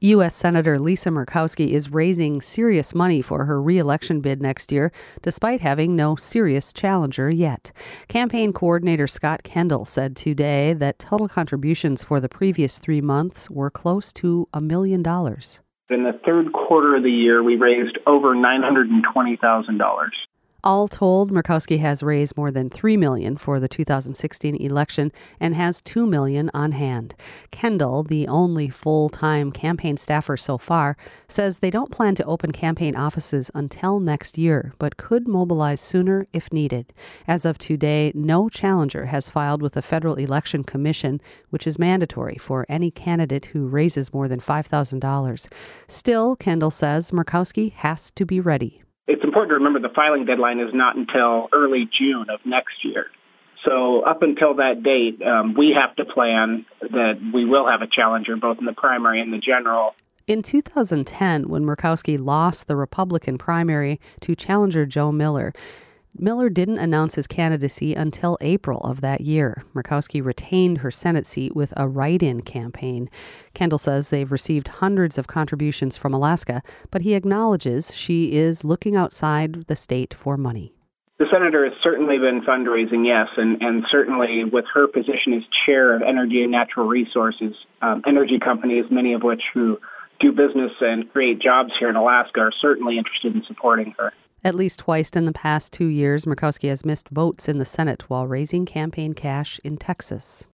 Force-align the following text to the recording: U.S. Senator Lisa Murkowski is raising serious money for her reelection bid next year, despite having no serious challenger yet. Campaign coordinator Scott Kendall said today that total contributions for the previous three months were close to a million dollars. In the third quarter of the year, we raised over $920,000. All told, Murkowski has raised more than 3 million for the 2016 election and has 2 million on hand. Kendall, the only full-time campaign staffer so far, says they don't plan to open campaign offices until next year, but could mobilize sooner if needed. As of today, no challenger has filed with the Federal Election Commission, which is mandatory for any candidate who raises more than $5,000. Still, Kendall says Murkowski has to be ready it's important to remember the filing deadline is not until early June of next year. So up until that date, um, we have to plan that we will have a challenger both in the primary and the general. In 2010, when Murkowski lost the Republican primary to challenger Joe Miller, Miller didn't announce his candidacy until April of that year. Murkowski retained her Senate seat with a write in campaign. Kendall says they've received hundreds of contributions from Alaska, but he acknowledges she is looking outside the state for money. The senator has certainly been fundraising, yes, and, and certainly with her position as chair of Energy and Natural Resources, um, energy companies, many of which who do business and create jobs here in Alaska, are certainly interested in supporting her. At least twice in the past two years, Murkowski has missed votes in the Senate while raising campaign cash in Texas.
U.S. 0.00 0.34
Senator 0.34 0.78
Lisa 0.78 1.08
Murkowski 1.08 1.68
is 1.68 1.90
raising 1.90 2.42
serious 2.42 2.94
money 2.94 3.22
for 3.22 3.46
her 3.46 3.62
reelection 3.62 4.20
bid 4.20 4.42
next 4.42 4.70
year, 4.70 4.92
despite 5.22 5.62
having 5.62 5.96
no 5.96 6.16
serious 6.16 6.70
challenger 6.70 7.30
yet. 7.30 7.72
Campaign 8.06 8.52
coordinator 8.52 9.06
Scott 9.06 9.42
Kendall 9.42 9.86
said 9.86 10.14
today 10.14 10.74
that 10.74 10.98
total 10.98 11.28
contributions 11.28 12.04
for 12.04 12.20
the 12.20 12.28
previous 12.28 12.78
three 12.78 13.00
months 13.00 13.48
were 13.50 13.70
close 13.70 14.12
to 14.12 14.46
a 14.52 14.60
million 14.60 15.02
dollars. 15.02 15.62
In 15.88 16.02
the 16.02 16.20
third 16.26 16.52
quarter 16.52 16.96
of 16.96 17.02
the 17.02 17.10
year, 17.10 17.42
we 17.42 17.56
raised 17.56 17.98
over 18.06 18.34
$920,000. 18.34 20.10
All 20.66 20.88
told, 20.88 21.30
Murkowski 21.30 21.78
has 21.78 22.02
raised 22.02 22.36
more 22.36 22.50
than 22.50 22.70
3 22.70 22.96
million 22.96 23.36
for 23.36 23.60
the 23.60 23.68
2016 23.68 24.56
election 24.56 25.12
and 25.38 25.54
has 25.54 25.80
2 25.80 26.08
million 26.08 26.50
on 26.54 26.72
hand. 26.72 27.14
Kendall, 27.52 28.02
the 28.02 28.26
only 28.26 28.68
full-time 28.68 29.52
campaign 29.52 29.96
staffer 29.96 30.36
so 30.36 30.58
far, 30.58 30.96
says 31.28 31.60
they 31.60 31.70
don't 31.70 31.92
plan 31.92 32.16
to 32.16 32.24
open 32.24 32.50
campaign 32.50 32.96
offices 32.96 33.48
until 33.54 34.00
next 34.00 34.38
year, 34.38 34.74
but 34.80 34.96
could 34.96 35.28
mobilize 35.28 35.80
sooner 35.80 36.26
if 36.32 36.52
needed. 36.52 36.92
As 37.28 37.44
of 37.44 37.58
today, 37.58 38.10
no 38.16 38.48
challenger 38.48 39.06
has 39.06 39.30
filed 39.30 39.62
with 39.62 39.74
the 39.74 39.82
Federal 39.82 40.16
Election 40.16 40.64
Commission, 40.64 41.20
which 41.50 41.68
is 41.68 41.78
mandatory 41.78 42.38
for 42.38 42.66
any 42.68 42.90
candidate 42.90 43.44
who 43.44 43.68
raises 43.68 44.12
more 44.12 44.26
than 44.26 44.40
$5,000. 44.40 45.48
Still, 45.86 46.34
Kendall 46.34 46.72
says 46.72 47.12
Murkowski 47.12 47.70
has 47.74 48.10
to 48.10 48.26
be 48.26 48.40
ready 48.40 48.82
it's 49.06 49.22
important 49.22 49.50
to 49.50 49.54
remember 49.54 49.80
the 49.80 49.94
filing 49.94 50.24
deadline 50.24 50.60
is 50.60 50.72
not 50.74 50.96
until 50.96 51.48
early 51.52 51.88
June 51.98 52.26
of 52.30 52.40
next 52.44 52.84
year. 52.84 53.06
So 53.64 54.02
up 54.02 54.22
until 54.22 54.54
that 54.54 54.82
date, 54.82 55.20
um, 55.26 55.54
we 55.54 55.76
have 55.78 55.94
to 55.96 56.04
plan 56.04 56.66
that 56.80 57.20
we 57.34 57.44
will 57.44 57.66
have 57.66 57.82
a 57.82 57.86
challenger 57.86 58.36
both 58.36 58.58
in 58.58 58.64
the 58.64 58.72
primary 58.72 59.20
and 59.20 59.32
the 59.32 59.38
general. 59.38 59.94
In 60.26 60.42
2010, 60.42 61.48
when 61.48 61.64
Murkowski 61.64 62.18
lost 62.18 62.66
the 62.66 62.76
Republican 62.76 63.38
primary 63.38 64.00
to 64.20 64.34
challenger 64.34 64.84
Joe 64.84 65.12
Miller, 65.12 65.52
Miller 66.18 66.48
didn't 66.48 66.78
announce 66.78 67.14
his 67.14 67.26
candidacy 67.26 67.94
until 67.94 68.38
April 68.40 68.80
of 68.80 69.00
that 69.00 69.20
year. 69.20 69.64
Murkowski 69.74 70.24
retained 70.24 70.78
her 70.78 70.90
Senate 70.90 71.26
seat 71.26 71.54
with 71.54 71.72
a 71.76 71.88
write 71.88 72.22
in 72.22 72.40
campaign. 72.40 73.10
Kendall 73.54 73.78
says 73.78 74.10
they've 74.10 74.32
received 74.32 74.68
hundreds 74.68 75.18
of 75.18 75.26
contributions 75.26 75.96
from 75.96 76.14
Alaska, 76.14 76.62
but 76.90 77.02
he 77.02 77.14
acknowledges 77.14 77.94
she 77.94 78.32
is 78.32 78.64
looking 78.64 78.96
outside 78.96 79.66
the 79.66 79.76
state 79.76 80.14
for 80.14 80.36
money. 80.36 80.72
The 81.18 81.26
senator 81.32 81.64
has 81.64 81.72
certainly 81.82 82.18
been 82.18 82.42
fundraising, 82.42 83.06
yes, 83.06 83.28
and, 83.36 83.62
and 83.62 83.84
certainly 83.90 84.44
with 84.44 84.66
her 84.74 84.86
position 84.86 85.32
as 85.32 85.42
chair 85.64 85.94
of 85.94 86.02
Energy 86.02 86.42
and 86.42 86.52
Natural 86.52 86.86
Resources, 86.86 87.54
um, 87.80 88.02
energy 88.06 88.38
companies, 88.38 88.84
many 88.90 89.14
of 89.14 89.22
which 89.22 89.42
who 89.54 89.78
do 90.20 90.32
business 90.32 90.72
and 90.80 91.10
create 91.12 91.40
jobs 91.40 91.72
here 91.78 91.88
in 91.88 91.96
Alaska, 91.96 92.40
are 92.40 92.52
certainly 92.60 92.98
interested 92.98 93.34
in 93.34 93.42
supporting 93.46 93.94
her. 93.98 94.12
At 94.46 94.54
least 94.54 94.78
twice 94.78 95.10
in 95.10 95.24
the 95.24 95.32
past 95.32 95.72
two 95.72 95.88
years, 95.88 96.24
Murkowski 96.24 96.68
has 96.68 96.84
missed 96.84 97.08
votes 97.08 97.48
in 97.48 97.58
the 97.58 97.64
Senate 97.64 98.08
while 98.08 98.28
raising 98.28 98.64
campaign 98.64 99.12
cash 99.12 99.58
in 99.64 99.76
Texas. 99.76 100.44